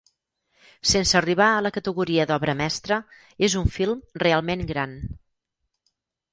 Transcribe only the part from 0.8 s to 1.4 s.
Sense